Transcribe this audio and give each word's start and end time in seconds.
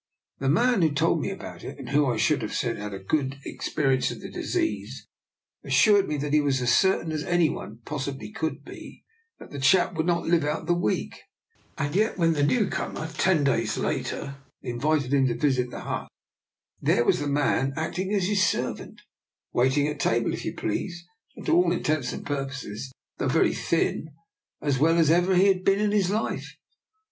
The 0.39 0.49
man 0.49 0.81
who 0.81 0.91
told 0.91 1.21
me 1.21 1.29
about 1.29 1.63
it, 1.63 1.77
and 1.77 1.89
who, 1.89 2.07
I 2.07 2.17
should 2.17 2.41
have 2.41 2.55
said, 2.55 2.77
had 2.77 2.91
had 2.91 2.99
a 3.01 3.03
good 3.03 3.37
ex 3.45 3.69
perience 3.69 4.09
of 4.09 4.19
the 4.19 4.31
disease, 4.31 5.05
assured 5.63 6.07
me 6.07 6.17
that 6.17 6.33
he 6.33 6.41
was 6.41 6.59
as 6.59 6.75
certain 6.75 7.11
as 7.11 7.23
any 7.23 7.51
one 7.51 7.81
possibly 7.85 8.31
could 8.31 8.65
be 8.65 9.03
48 9.37 9.45
I>R. 9.45 9.45
NIKOLA'S 9.45 9.45
EXPERIMENT. 9.45 9.51
that 9.51 9.51
the 9.51 9.63
chap 9.63 9.95
could 9.95 10.05
not 10.07 10.25
live 10.27 10.43
out 10.43 10.65
the 10.65 10.73
week; 10.73 11.21
and 11.77 11.95
yet 11.95 12.17
when 12.17 12.33
the 12.33 12.41
new 12.41 12.67
comer, 12.67 13.11
ten 13.15 13.43
days 13.43 13.77
later, 13.77 14.37
invited 14.63 15.13
him 15.13 15.27
to 15.27 15.35
visit 15.37 15.69
the 15.69 15.81
hut, 15.81 16.07
there 16.81 17.05
was 17.05 17.19
the 17.19 17.27
man 17.27 17.71
acting 17.75 18.11
as 18.11 18.25
his 18.25 18.41
servant, 18.43 19.01
waiting 19.53 19.87
at 19.87 19.99
table, 19.99 20.33
if 20.33 20.43
you 20.43 20.55
please, 20.55 21.05
and 21.35 21.45
to 21.45 21.53
all 21.55 21.71
intents 21.71 22.11
and 22.11 22.25
purposes, 22.25 22.91
though 23.19 23.27
very 23.27 23.53
thin, 23.53 24.07
as 24.63 24.79
well 24.79 24.97
as 24.97 25.11
ever 25.11 25.35
he 25.35 25.45
had 25.45 25.63
been 25.63 25.79
in 25.79 25.91
his 25.91 26.09
life." 26.09 26.57